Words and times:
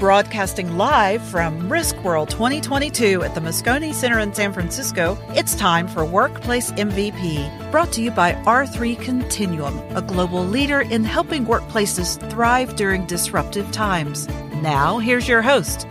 Broadcasting 0.00 0.78
live 0.78 1.20
from 1.20 1.70
Risk 1.70 1.94
World 2.02 2.30
2022 2.30 3.22
at 3.22 3.34
the 3.34 3.40
Moscone 3.42 3.92
Center 3.92 4.18
in 4.18 4.32
San 4.32 4.50
Francisco, 4.50 5.18
it's 5.34 5.54
time 5.54 5.86
for 5.86 6.06
Workplace 6.06 6.70
MVP, 6.72 7.70
brought 7.70 7.92
to 7.92 8.00
you 8.00 8.10
by 8.10 8.32
R3 8.32 8.98
Continuum, 8.98 9.78
a 9.94 10.00
global 10.00 10.42
leader 10.42 10.80
in 10.80 11.04
helping 11.04 11.44
workplaces 11.44 12.18
thrive 12.30 12.76
during 12.76 13.04
disruptive 13.04 13.70
times. 13.72 14.26
Now, 14.62 15.00
here's 15.00 15.28
your 15.28 15.42
host. 15.42 15.86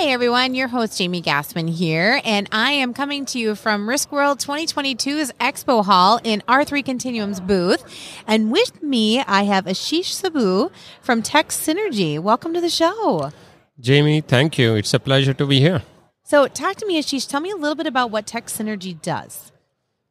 Hi, 0.00 0.10
everyone. 0.10 0.54
Your 0.54 0.68
host, 0.68 0.96
Jamie 0.96 1.20
Gassmann 1.20 1.68
here, 1.68 2.20
and 2.24 2.48
I 2.52 2.70
am 2.70 2.94
coming 2.94 3.24
to 3.26 3.38
you 3.40 3.56
from 3.56 3.88
Risk 3.88 4.12
World 4.12 4.38
2022's 4.38 5.32
Expo 5.40 5.84
Hall 5.84 6.20
in 6.22 6.40
R3 6.46 6.84
Continuum's 6.84 7.40
booth. 7.40 7.82
And 8.24 8.52
with 8.52 8.80
me, 8.80 9.18
I 9.18 9.42
have 9.42 9.64
Ashish 9.64 10.12
Sabu 10.12 10.70
from 11.00 11.20
Tech 11.20 11.48
Synergy. 11.48 12.16
Welcome 12.20 12.54
to 12.54 12.60
the 12.60 12.70
show. 12.70 13.32
Jamie, 13.80 14.20
thank 14.20 14.56
you. 14.56 14.76
It's 14.76 14.94
a 14.94 15.00
pleasure 15.00 15.34
to 15.34 15.44
be 15.44 15.58
here. 15.58 15.82
So, 16.22 16.46
talk 16.46 16.76
to 16.76 16.86
me, 16.86 17.02
Ashish. 17.02 17.28
Tell 17.28 17.40
me 17.40 17.50
a 17.50 17.56
little 17.56 17.74
bit 17.74 17.88
about 17.88 18.12
what 18.12 18.24
Tech 18.24 18.46
Synergy 18.46 19.02
does. 19.02 19.50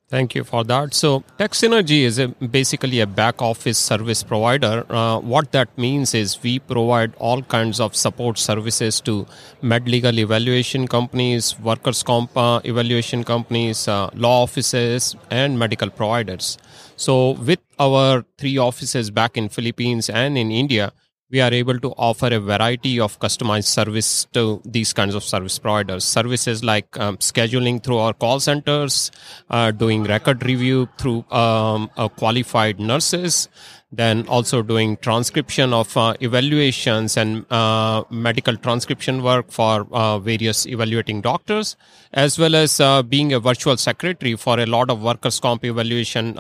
Thank 0.10 0.36
you 0.36 0.46
for 0.46 0.64
that. 0.64 0.94
So, 0.94 1.26
Tech 1.38 1.52
Synergy 1.52 2.04
is 2.04 2.18
a, 2.18 2.30
basically 2.30 3.02
a 3.02 3.06
back 3.06 3.42
office 3.42 3.78
service 3.78 4.24
provider. 4.24 4.86
Uh, 4.90 5.20
what 5.20 5.52
that 5.52 5.78
means 5.78 6.14
is 6.14 6.42
we 6.42 6.60
provide 6.60 7.14
all 7.18 7.42
kinds 7.42 7.82
of 7.82 7.94
support 7.94 8.38
services 8.38 9.02
to 9.02 9.28
med 9.62 9.90
legal 9.90 10.18
evaluation 10.18 10.88
companies, 10.88 11.60
workers' 11.60 12.04
comp 12.04 12.38
uh, 12.38 12.62
evaluation 12.64 13.26
companies, 13.26 13.90
uh, 13.90 14.10
law 14.14 14.44
offices, 14.44 15.18
and 15.30 15.60
medical 15.60 15.90
providers. 15.90 16.58
So, 16.96 17.32
with 17.32 17.60
our 17.78 18.24
three 18.38 18.58
offices 18.58 19.12
back 19.12 19.36
in 19.36 19.50
Philippines 19.50 20.10
and 20.10 20.38
in 20.38 20.52
India, 20.52 20.94
we 21.30 21.41
are 21.41 21.53
able 21.53 21.78
to 21.80 21.89
offer 21.97 22.28
a 22.28 22.39
variety 22.39 23.00
of 23.00 23.20
customized 23.20 23.66
service 23.66 24.25
to 24.31 24.61
these 24.64 24.94
kinds 24.94 25.14
of 25.14 25.23
service 25.23 25.59
providers. 25.59 26.06
Services 26.06 26.64
like 26.64 26.97
um, 27.00 27.17
scheduling 27.17 27.84
through 27.84 27.97
our 27.97 28.14
call 28.14 28.39
centers, 28.39 29.11
uh, 29.50 29.72
doing 29.72 30.03
record 30.06 30.45
review 30.45 30.88
through 30.97 31.25
um, 31.31 31.89
uh, 31.97 32.08
qualified 32.08 32.80
nurses, 32.80 33.50
then 33.92 34.25
also 34.28 34.61
doing 34.61 34.95
transcription 34.97 35.73
of 35.73 35.95
uh, 35.97 36.14
evaluations 36.22 37.17
and 37.17 37.45
uh, 37.52 38.03
medical 38.09 38.56
transcription 38.56 39.22
work 39.22 39.52
for 39.52 39.86
uh, 39.91 40.17
various 40.19 40.66
evaluating 40.66 41.19
doctors, 41.19 41.75
as 42.14 42.39
well 42.39 42.56
as 42.56 42.80
uh, 42.80 43.03
being 43.03 43.34
a 43.34 43.39
virtual 43.39 43.75
secretary 43.75 44.36
for 44.36 44.59
a 44.59 44.66
lot 44.66 44.89
of 44.89 45.02
workers' 45.02 45.39
comp 45.39 45.66
evaluation 45.66 46.36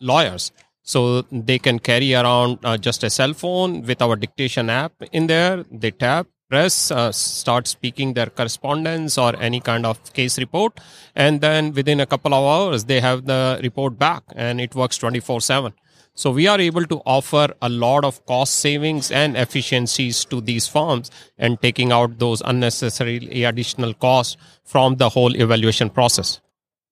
lawyers 0.00 0.50
so 0.82 1.22
they 1.30 1.58
can 1.58 1.78
carry 1.78 2.14
around 2.14 2.58
uh, 2.64 2.76
just 2.76 3.04
a 3.04 3.10
cell 3.10 3.32
phone 3.34 3.82
with 3.82 4.02
our 4.02 4.16
dictation 4.16 4.68
app 4.68 4.92
in 5.12 5.26
there. 5.26 5.64
They 5.70 5.92
tap, 5.92 6.26
press, 6.48 6.90
uh, 6.90 7.12
start 7.12 7.66
speaking 7.66 8.14
their 8.14 8.26
correspondence 8.26 9.16
or 9.16 9.34
any 9.40 9.60
kind 9.60 9.86
of 9.86 10.12
case 10.12 10.38
report. 10.38 10.80
And 11.14 11.40
then 11.40 11.72
within 11.72 12.00
a 12.00 12.06
couple 12.06 12.34
of 12.34 12.44
hours, 12.44 12.84
they 12.84 13.00
have 13.00 13.26
the 13.26 13.60
report 13.62 13.98
back 13.98 14.24
and 14.34 14.60
it 14.60 14.74
works 14.74 14.98
24 14.98 15.40
7. 15.40 15.72
So 16.14 16.30
we 16.30 16.46
are 16.46 16.60
able 16.60 16.84
to 16.84 17.00
offer 17.06 17.54
a 17.62 17.70
lot 17.70 18.04
of 18.04 18.24
cost 18.26 18.56
savings 18.56 19.10
and 19.10 19.34
efficiencies 19.34 20.26
to 20.26 20.42
these 20.42 20.68
firms 20.68 21.10
and 21.38 21.60
taking 21.62 21.90
out 21.90 22.18
those 22.18 22.42
unnecessary 22.42 23.44
additional 23.44 23.94
costs 23.94 24.36
from 24.62 24.96
the 24.96 25.08
whole 25.08 25.34
evaluation 25.34 25.88
process. 25.88 26.40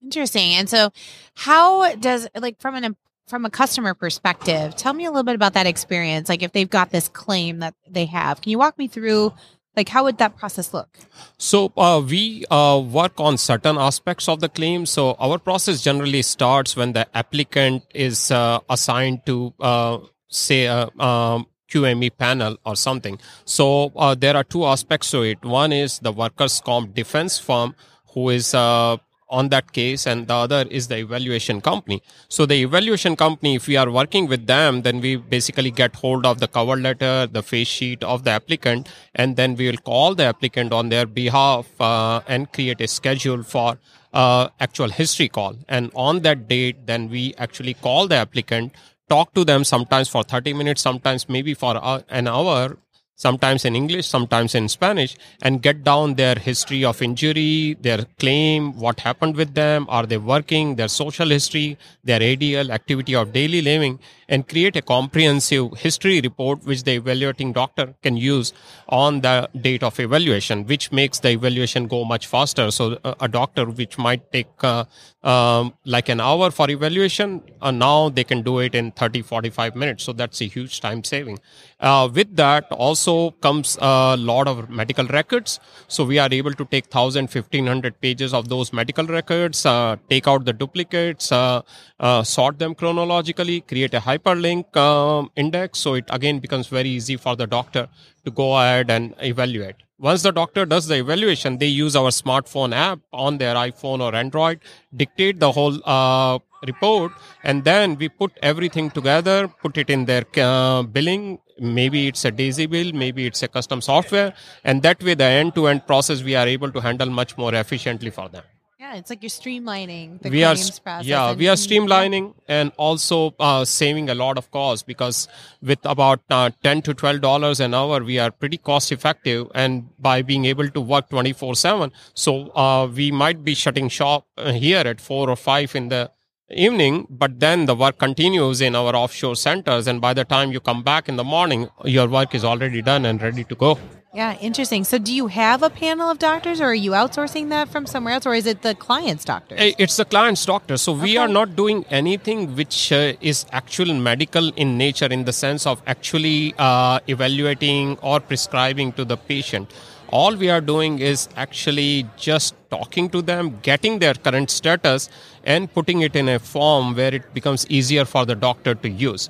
Interesting. 0.03 0.53
And 0.53 0.67
so 0.67 0.91
how 1.35 1.93
does 1.95 2.27
like 2.35 2.59
from 2.59 2.73
an 2.73 2.95
from 3.31 3.45
a 3.45 3.49
customer 3.49 3.95
perspective, 3.95 4.75
tell 4.75 4.93
me 4.93 5.05
a 5.05 5.09
little 5.09 5.23
bit 5.23 5.35
about 5.35 5.53
that 5.53 5.65
experience. 5.65 6.29
Like 6.29 6.43
if 6.43 6.51
they've 6.51 6.69
got 6.69 6.91
this 6.91 7.07
claim 7.07 7.59
that 7.59 7.73
they 7.89 8.05
have, 8.05 8.41
can 8.41 8.51
you 8.51 8.59
walk 8.59 8.77
me 8.77 8.87
through 8.87 9.33
like 9.75 9.87
how 9.87 10.03
would 10.03 10.17
that 10.17 10.35
process 10.37 10.73
look? 10.73 10.89
So 11.37 11.71
uh, 11.77 12.03
we 12.05 12.43
uh, 12.51 12.83
work 12.85 13.13
on 13.19 13.37
certain 13.37 13.77
aspects 13.77 14.27
of 14.27 14.41
the 14.41 14.49
claim. 14.49 14.85
So 14.85 15.15
our 15.17 15.39
process 15.39 15.81
generally 15.81 16.21
starts 16.21 16.75
when 16.75 16.91
the 16.91 17.07
applicant 17.17 17.83
is 17.95 18.31
uh, 18.31 18.59
assigned 18.69 19.25
to 19.27 19.53
uh, 19.61 19.99
say 20.27 20.65
a 20.65 20.89
um, 20.99 21.47
QME 21.71 22.11
panel 22.17 22.57
or 22.65 22.75
something. 22.75 23.17
So 23.45 23.93
uh, 23.95 24.13
there 24.13 24.35
are 24.35 24.43
two 24.43 24.65
aspects 24.65 25.09
to 25.11 25.21
it. 25.21 25.41
One 25.45 25.71
is 25.71 25.99
the 25.99 26.11
workers 26.11 26.59
comp 26.59 26.93
defense 26.93 27.39
firm 27.39 27.75
who 28.13 28.29
is 28.29 28.53
uh, 28.53 28.97
on 29.31 29.49
that 29.49 29.71
case 29.71 30.05
and 30.05 30.27
the 30.27 30.33
other 30.33 30.65
is 30.69 30.87
the 30.87 30.97
evaluation 30.97 31.61
company. 31.61 32.03
So 32.27 32.45
the 32.45 32.61
evaluation 32.61 33.15
company 33.15 33.55
if 33.55 33.67
we 33.67 33.77
are 33.77 33.89
working 33.89 34.27
with 34.27 34.45
them 34.47 34.81
then 34.81 35.01
we 35.01 35.15
basically 35.15 35.71
get 35.71 35.95
hold 35.95 36.25
of 36.25 36.39
the 36.39 36.47
cover 36.47 36.75
letter 36.75 37.27
the 37.27 37.41
face 37.41 37.67
sheet 37.67 38.03
of 38.03 38.23
the 38.23 38.31
applicant 38.31 38.89
and 39.15 39.35
then 39.35 39.55
we 39.55 39.69
will 39.69 39.77
call 39.77 40.13
the 40.13 40.25
applicant 40.25 40.73
on 40.73 40.89
their 40.89 41.05
behalf 41.05 41.69
uh, 41.79 42.21
and 42.27 42.51
create 42.51 42.81
a 42.81 42.87
schedule 42.87 43.41
for 43.43 43.79
uh, 44.13 44.49
actual 44.59 44.89
history 44.89 45.29
call. 45.29 45.55
And 45.69 45.91
on 45.95 46.19
that 46.21 46.47
date 46.47 46.85
then 46.85 47.09
we 47.09 47.33
actually 47.37 47.73
call 47.75 48.07
the 48.07 48.15
applicant 48.15 48.73
talk 49.09 49.33
to 49.33 49.43
them 49.43 49.63
sometimes 49.63 50.07
for 50.07 50.23
30 50.23 50.53
minutes 50.53 50.81
sometimes 50.81 51.27
maybe 51.27 51.53
for 51.53 51.77
uh, 51.81 52.01
an 52.09 52.27
hour 52.27 52.77
sometimes 53.25 53.65
in 53.65 53.75
English, 53.75 54.07
sometimes 54.07 54.55
in 54.55 54.67
Spanish, 54.67 55.15
and 55.43 55.61
get 55.61 55.83
down 55.83 56.15
their 56.15 56.35
history 56.49 56.83
of 56.83 57.01
injury, 57.07 57.77
their 57.87 58.05
claim, 58.19 58.73
what 58.85 58.99
happened 58.99 59.35
with 59.35 59.53
them, 59.53 59.85
are 59.89 60.05
they 60.07 60.17
working, 60.17 60.75
their 60.75 60.87
social 60.87 61.29
history, 61.29 61.77
their 62.03 62.19
ADL, 62.19 62.71
activity 62.71 63.13
of 63.13 63.31
daily 63.31 63.61
living, 63.61 63.99
and 64.27 64.47
create 64.47 64.75
a 64.75 64.81
comprehensive 64.81 65.77
history 65.77 66.19
report 66.21 66.63
which 66.63 66.83
the 66.83 66.93
evaluating 66.93 67.51
doctor 67.53 67.93
can 68.01 68.17
use 68.17 68.53
on 68.89 69.21
the 69.21 69.49
date 69.59 69.83
of 69.83 69.99
evaluation, 69.99 70.65
which 70.65 70.91
makes 70.91 71.19
the 71.19 71.29
evaluation 71.29 71.87
go 71.87 72.03
much 72.05 72.27
faster. 72.27 72.71
So 72.71 72.97
a, 73.03 73.27
doctor 73.27 73.65
which 73.65 73.97
might 73.97 74.31
take 74.31 74.63
uh, 74.63 74.85
um, 75.23 75.73
like 75.85 76.09
an 76.09 76.19
hour 76.19 76.49
for 76.51 76.69
evaluation, 76.69 77.41
uh, 77.61 77.71
now 77.71 78.09
they 78.09 78.23
can 78.23 78.41
do 78.41 78.59
it 78.59 78.73
in 78.73 78.91
30, 78.91 79.21
45 79.21 79.75
minutes. 79.75 80.03
So 80.03 80.13
that's 80.13 80.41
a 80.41 80.45
huge 80.45 80.79
time 80.79 81.03
saving. 81.03 81.39
Uh, 81.81 82.07
with 82.13 82.35
that 82.35 82.71
also 82.71 83.31
comes 83.41 83.77
a 83.81 84.15
lot 84.17 84.47
of 84.47 84.69
medical 84.69 85.05
records. 85.07 85.59
So 85.87 86.05
we 86.05 86.19
are 86.19 86.29
able 86.31 86.53
to 86.53 86.65
take 86.65 86.85
1000, 86.85 87.23
1500 87.23 87.99
pages 87.99 88.33
of 88.33 88.49
those 88.49 88.71
medical 88.71 89.05
records, 89.05 89.65
uh, 89.65 89.95
take 90.09 90.27
out 90.27 90.45
the 90.45 90.53
duplicates, 90.53 91.31
uh, 91.31 91.61
uh, 91.99 92.21
sort 92.23 92.59
them 92.59 92.75
chronologically, 92.75 93.61
create 93.61 93.95
a 93.95 93.99
hyperlink 93.99 94.77
um, 94.77 95.31
index. 95.35 95.79
So 95.79 95.95
it 95.95 96.05
again 96.09 96.39
becomes 96.39 96.67
very 96.67 96.89
easy 96.89 97.17
for 97.17 97.35
the 97.35 97.47
doctor 97.47 97.89
to 98.25 98.31
go 98.31 98.55
ahead 98.57 98.91
and 98.91 99.15
evaluate. 99.19 99.75
Once 99.97 100.23
the 100.23 100.31
doctor 100.31 100.65
does 100.65 100.87
the 100.87 100.95
evaluation, 100.95 101.57
they 101.59 101.67
use 101.67 101.95
our 101.95 102.09
smartphone 102.09 102.73
app 102.73 102.99
on 103.13 103.37
their 103.37 103.53
iPhone 103.55 104.01
or 104.01 104.15
Android, 104.15 104.59
dictate 104.95 105.39
the 105.39 105.51
whole 105.51 105.79
uh, 105.85 106.39
report, 106.65 107.11
and 107.43 107.63
then 107.63 107.97
we 107.97 108.09
put 108.09 108.31
everything 108.41 108.89
together, 108.89 109.47
put 109.47 109.77
it 109.77 109.89
in 109.89 110.05
their 110.05 110.25
uh, 110.37 110.83
billing. 110.83 111.39
Maybe 111.59 112.07
it's 112.07 112.25
a 112.25 112.31
DaisyBill, 112.31 112.93
maybe 112.93 113.25
it's 113.25 113.43
a 113.43 113.47
custom 113.47 113.81
software, 113.81 114.33
and 114.63 114.81
that 114.81 115.03
way 115.03 115.13
the 115.13 115.25
end-to-end 115.25 115.85
process 115.85 116.23
we 116.23 116.35
are 116.35 116.47
able 116.47 116.71
to 116.71 116.79
handle 116.79 117.09
much 117.09 117.37
more 117.37 117.53
efficiently 117.53 118.09
for 118.09 118.29
them. 118.29 118.43
Yeah, 118.81 118.95
it's 118.95 119.11
like 119.11 119.21
you're 119.21 119.29
streamlining 119.29 120.21
the 120.21 120.29
we 120.31 120.43
are, 120.43 120.55
process. 120.55 121.05
Yeah, 121.05 121.33
we 121.33 121.47
are 121.47 121.55
streamlining 121.55 122.33
and 122.47 122.71
also 122.77 123.35
uh, 123.39 123.63
saving 123.63 124.09
a 124.09 124.15
lot 124.15 124.39
of 124.39 124.49
cost 124.49 124.87
because 124.87 125.27
with 125.61 125.77
about 125.85 126.21
uh, 126.31 126.49
10 126.63 126.81
to 126.81 126.95
12 126.95 127.21
dollars 127.21 127.59
an 127.59 127.75
hour, 127.75 128.03
we 128.03 128.17
are 128.17 128.31
pretty 128.31 128.57
cost 128.57 128.91
effective. 128.91 129.47
And 129.53 129.89
by 129.99 130.23
being 130.23 130.45
able 130.45 130.67
to 130.67 130.81
work 130.81 131.09
24 131.09 131.55
seven, 131.55 131.91
so 132.15 132.49
uh, 132.55 132.87
we 132.87 133.11
might 133.11 133.43
be 133.43 133.53
shutting 133.53 133.87
shop 133.87 134.25
uh, 134.37 134.51
here 134.51 134.79
at 134.79 134.99
four 134.99 135.29
or 135.29 135.35
five 135.35 135.75
in 135.75 135.89
the 135.89 136.09
evening, 136.53 137.07
but 137.09 137.39
then 137.39 137.65
the 137.65 137.75
work 137.75 137.97
continues 137.97 138.61
in 138.61 138.75
our 138.75 138.95
offshore 138.95 139.35
centers. 139.35 139.87
And 139.87 140.01
by 140.01 140.13
the 140.13 140.25
time 140.25 140.51
you 140.51 140.59
come 140.59 140.83
back 140.83 141.09
in 141.09 141.15
the 141.15 141.23
morning, 141.23 141.69
your 141.85 142.07
work 142.07 142.35
is 142.35 142.43
already 142.43 142.81
done 142.81 143.05
and 143.05 143.21
ready 143.21 143.43
to 143.45 143.55
go. 143.55 143.77
Yeah, 144.13 144.37
interesting. 144.39 144.83
So, 144.83 144.97
do 144.97 145.13
you 145.13 145.27
have 145.27 145.63
a 145.63 145.69
panel 145.69 146.09
of 146.09 146.19
doctors, 146.19 146.59
or 146.59 146.65
are 146.65 146.73
you 146.73 146.91
outsourcing 146.91 147.47
that 147.47 147.69
from 147.69 147.85
somewhere 147.85 148.15
else, 148.15 148.25
or 148.25 148.33
is 148.33 148.45
it 148.45 148.61
the 148.61 148.75
client's 148.75 149.23
doctor? 149.23 149.55
It's 149.57 149.95
the 149.95 150.03
client's 150.03 150.45
doctor. 150.45 150.75
So, 150.75 150.91
we 150.91 151.11
okay. 151.11 151.17
are 151.17 151.29
not 151.29 151.55
doing 151.55 151.85
anything 151.89 152.57
which 152.57 152.91
uh, 152.91 153.13
is 153.21 153.45
actual 153.53 153.93
medical 153.93 154.49
in 154.57 154.77
nature, 154.77 155.05
in 155.05 155.23
the 155.23 155.31
sense 155.31 155.65
of 155.65 155.81
actually 155.87 156.53
uh, 156.57 156.99
evaluating 157.07 157.97
or 158.01 158.19
prescribing 158.19 158.91
to 158.93 159.05
the 159.05 159.15
patient. 159.15 159.71
All 160.11 160.35
we 160.35 160.49
are 160.49 160.61
doing 160.61 160.99
is 160.99 161.29
actually 161.35 162.05
just 162.17 162.55
talking 162.69 163.09
to 163.09 163.21
them, 163.21 163.59
getting 163.61 163.99
their 163.99 164.13
current 164.13 164.49
status, 164.49 165.09
and 165.43 165.73
putting 165.73 166.01
it 166.01 166.15
in 166.15 166.29
a 166.29 166.39
form 166.39 166.95
where 166.95 167.13
it 167.13 167.33
becomes 167.33 167.65
easier 167.69 168.05
for 168.05 168.25
the 168.25 168.35
doctor 168.35 168.75
to 168.75 168.89
use. 168.89 169.29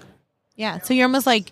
Yeah. 0.55 0.79
So, 0.79 0.93
you're 0.93 1.05
almost 1.05 1.27
like 1.27 1.51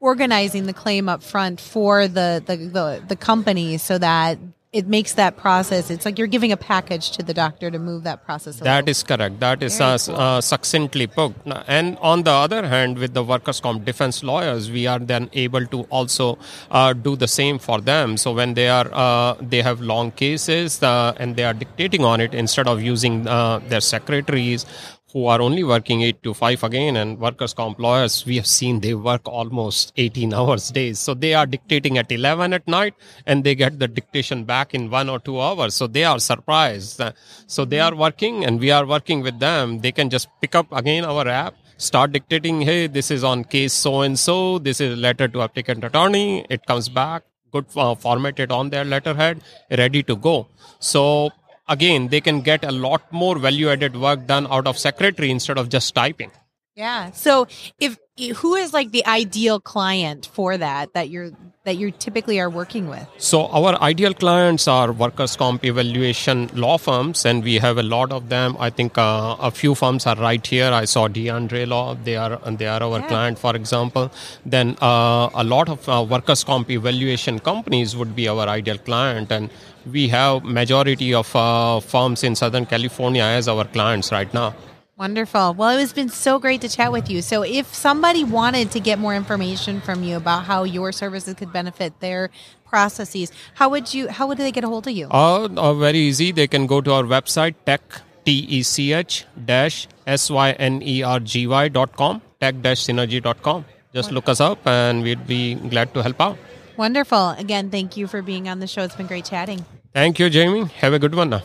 organizing 0.00 0.66
the 0.66 0.72
claim 0.72 1.08
up 1.08 1.22
front 1.22 1.60
for 1.60 2.06
the, 2.06 2.42
the, 2.44 2.56
the, 2.56 3.02
the 3.08 3.16
company 3.16 3.78
so 3.78 3.98
that 3.98 4.38
it 4.76 4.86
makes 4.86 5.14
that 5.14 5.36
process. 5.38 5.90
It's 5.90 6.04
like 6.04 6.18
you're 6.18 6.32
giving 6.36 6.52
a 6.52 6.56
package 6.56 7.10
to 7.12 7.22
the 7.22 7.32
doctor 7.32 7.70
to 7.70 7.78
move 7.78 8.02
that 8.04 8.24
process. 8.26 8.58
That 8.58 8.88
is 8.88 9.02
correct. 9.02 9.40
That 9.40 9.62
is 9.62 9.80
uh, 9.80 9.96
cool. 10.04 10.16
uh, 10.16 10.40
succinctly 10.40 11.06
put. 11.06 11.32
And 11.66 11.96
on 12.12 12.24
the 12.24 12.30
other 12.30 12.66
hand, 12.66 12.98
with 12.98 13.14
the 13.14 13.24
workers' 13.24 13.60
comp 13.60 13.86
defense 13.86 14.22
lawyers, 14.22 14.70
we 14.70 14.86
are 14.86 14.98
then 14.98 15.30
able 15.32 15.64
to 15.66 15.84
also 15.84 16.38
uh, 16.70 16.92
do 16.92 17.16
the 17.16 17.28
same 17.28 17.58
for 17.58 17.80
them. 17.80 18.18
So 18.18 18.34
when 18.34 18.52
they 18.52 18.68
are 18.68 18.90
uh, 18.92 19.34
they 19.40 19.62
have 19.62 19.80
long 19.80 20.10
cases 20.10 20.82
uh, 20.82 21.14
and 21.16 21.36
they 21.36 21.44
are 21.44 21.54
dictating 21.54 22.04
on 22.04 22.20
it 22.20 22.34
instead 22.34 22.68
of 22.68 22.82
using 22.82 23.26
uh, 23.26 23.60
their 23.68 23.80
secretaries 23.80 24.66
who 25.12 25.26
are 25.26 25.40
only 25.40 25.62
working 25.62 26.02
8 26.02 26.22
to 26.22 26.34
5 26.34 26.64
again 26.64 26.96
and 26.96 27.18
workers 27.18 27.54
comp 27.54 27.78
lawyers 27.78 28.26
we 28.26 28.36
have 28.36 28.46
seen 28.46 28.80
they 28.80 28.94
work 28.94 29.26
almost 29.26 29.92
18 29.96 30.34
hours 30.38 30.70
days. 30.70 30.98
So 30.98 31.14
they 31.14 31.34
are 31.34 31.46
dictating 31.46 31.98
at 31.98 32.10
11 32.10 32.52
at 32.52 32.66
night 32.66 32.94
and 33.26 33.44
they 33.44 33.54
get 33.54 33.78
the 33.78 33.88
dictation 33.88 34.44
back 34.44 34.74
in 34.74 34.90
1 34.90 35.08
or 35.08 35.18
2 35.18 35.40
hours. 35.40 35.74
So 35.74 35.86
they 35.86 36.04
are 36.04 36.18
surprised. 36.18 37.00
So 37.46 37.64
they 37.64 37.80
are 37.80 37.94
working 37.94 38.44
and 38.44 38.60
we 38.60 38.70
are 38.70 38.86
working 38.86 39.22
with 39.22 39.38
them. 39.38 39.78
They 39.78 39.92
can 39.92 40.10
just 40.10 40.28
pick 40.40 40.54
up 40.54 40.66
again 40.72 41.04
our 41.04 41.26
app 41.28 41.54
start 41.78 42.10
dictating 42.10 42.62
hey 42.62 42.86
this 42.86 43.10
is 43.10 43.22
on 43.22 43.44
case 43.44 43.72
so 43.72 44.00
and 44.00 44.18
so. 44.18 44.58
This 44.58 44.80
is 44.80 44.94
a 44.94 44.96
letter 44.96 45.28
to 45.28 45.42
applicant 45.42 45.84
attorney. 45.84 46.46
It 46.48 46.64
comes 46.66 46.88
back 46.88 47.22
good 47.52 47.66
uh, 47.76 47.94
formatted 47.94 48.50
on 48.50 48.70
their 48.70 48.84
letterhead 48.84 49.42
ready 49.70 50.02
to 50.02 50.16
go. 50.16 50.48
So 50.78 51.30
again 51.68 52.08
they 52.08 52.20
can 52.20 52.40
get 52.40 52.64
a 52.64 52.72
lot 52.72 53.12
more 53.12 53.38
value 53.38 53.68
added 53.68 53.96
work 53.96 54.26
done 54.26 54.46
out 54.50 54.66
of 54.66 54.78
secretary 54.78 55.30
instead 55.30 55.58
of 55.58 55.68
just 55.68 55.94
typing. 55.94 56.30
Yeah. 56.74 57.10
So 57.12 57.46
if 57.80 57.98
who 58.36 58.54
is 58.54 58.72
like 58.72 58.90
the 58.92 59.06
ideal 59.06 59.60
client 59.60 60.28
for 60.32 60.56
that 60.56 60.92
that 60.94 61.08
you're 61.08 61.30
that 61.66 61.76
you 61.76 61.90
typically 61.90 62.40
are 62.40 62.48
working 62.48 62.88
with? 62.88 63.06
So 63.18 63.46
our 63.48 63.80
ideal 63.82 64.14
clients 64.14 64.66
are 64.66 64.92
workers 64.92 65.36
comp 65.36 65.64
evaluation 65.64 66.48
law 66.54 66.78
firms 66.78 67.26
and 67.26 67.44
we 67.44 67.56
have 67.56 67.76
a 67.76 67.82
lot 67.82 68.12
of 68.12 68.28
them. 68.30 68.56
I 68.58 68.70
think 68.70 68.96
uh, 68.96 69.36
a 69.38 69.50
few 69.50 69.74
firms 69.74 70.06
are 70.06 70.16
right 70.16 70.46
here. 70.46 70.72
I 70.72 70.84
saw 70.86 71.08
deandre 71.08 71.66
law. 71.66 71.94
They 71.94 72.16
are 72.16 72.38
they 72.62 72.66
are 72.66 72.82
our 72.82 73.00
yeah. 73.00 73.08
client 73.08 73.38
for 73.38 73.54
example. 73.54 74.10
Then 74.44 74.76
uh, 74.80 75.28
a 75.34 75.44
lot 75.44 75.68
of 75.68 75.88
uh, 75.88 76.06
workers 76.08 76.44
comp 76.44 76.70
evaluation 76.70 77.40
companies 77.40 77.96
would 77.96 78.14
be 78.16 78.28
our 78.28 78.48
ideal 78.48 78.78
client 78.78 79.30
and 79.30 79.50
we 79.92 80.08
have 80.08 80.44
majority 80.44 81.14
of 81.14 81.34
uh, 81.36 81.80
firms 81.80 82.24
in 82.24 82.34
southern 82.34 82.66
california 82.66 83.22
as 83.22 83.48
our 83.48 83.64
clients 83.64 84.10
right 84.10 84.32
now 84.34 84.52
wonderful. 84.96 85.54
Well 85.54 85.76
it 85.76 85.80
has 85.80 85.92
been 85.92 86.08
so 86.08 86.38
great 86.38 86.60
to 86.62 86.68
chat 86.68 86.90
with 86.92 87.10
you. 87.10 87.22
So 87.22 87.42
if 87.42 87.74
somebody 87.74 88.24
wanted 88.24 88.70
to 88.72 88.80
get 88.80 88.98
more 88.98 89.14
information 89.14 89.80
from 89.80 90.02
you 90.02 90.16
about 90.16 90.44
how 90.44 90.64
your 90.64 90.92
services 90.92 91.34
could 91.34 91.52
benefit 91.52 92.00
their 92.00 92.30
processes 92.64 93.30
how 93.54 93.68
would 93.68 93.94
you 93.94 94.08
how 94.08 94.26
would 94.26 94.38
they 94.38 94.50
get 94.50 94.64
a 94.64 94.66
hold 94.66 94.86
of 94.86 94.92
you? 94.92 95.06
Uh, 95.10 95.48
uh 95.56 95.74
very 95.74 95.98
easy. 95.98 96.32
They 96.32 96.46
can 96.46 96.66
go 96.66 96.80
to 96.80 96.92
our 96.92 97.04
website 97.04 97.54
tech 97.64 97.82
tech 98.24 99.06
dash 99.46 99.88
s-y-n-e-r-g-y 100.06 101.68
dot 101.68 101.96
com 101.96 102.22
tech 102.40 102.60
dash 102.62 102.84
synergy 102.84 103.22
dot 103.22 103.42
com. 103.42 103.64
Just 103.94 104.10
look 104.10 104.28
us 104.28 104.40
up 104.40 104.66
and 104.66 105.02
we'd 105.02 105.26
be 105.26 105.54
glad 105.54 105.94
to 105.94 106.02
help 106.02 106.20
out. 106.20 106.38
Wonderful. 106.76 107.30
Again 107.30 107.70
thank 107.70 107.96
you 107.96 108.06
for 108.06 108.22
being 108.22 108.48
on 108.48 108.58
the 108.58 108.66
show. 108.66 108.82
It's 108.82 108.96
been 108.96 109.06
great 109.06 109.24
chatting. 109.24 109.64
Thank 109.94 110.18
you, 110.18 110.28
Jamie. 110.28 110.64
Have 110.80 110.92
a 110.92 110.98
good 110.98 111.14
one 111.14 111.30
now. 111.30 111.42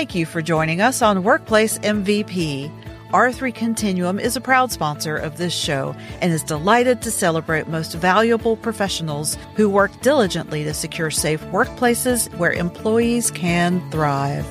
Thank 0.00 0.14
you 0.14 0.24
for 0.24 0.40
joining 0.40 0.80
us 0.80 1.02
on 1.02 1.24
Workplace 1.24 1.78
MVP. 1.80 2.72
R3 3.10 3.54
Continuum 3.54 4.18
is 4.18 4.34
a 4.34 4.40
proud 4.40 4.72
sponsor 4.72 5.14
of 5.14 5.36
this 5.36 5.52
show 5.52 5.94
and 6.22 6.32
is 6.32 6.42
delighted 6.42 7.02
to 7.02 7.10
celebrate 7.10 7.68
most 7.68 7.92
valuable 7.92 8.56
professionals 8.56 9.36
who 9.56 9.68
work 9.68 9.92
diligently 10.00 10.64
to 10.64 10.72
secure 10.72 11.10
safe 11.10 11.42
workplaces 11.48 12.34
where 12.38 12.50
employees 12.50 13.30
can 13.30 13.90
thrive. 13.90 14.46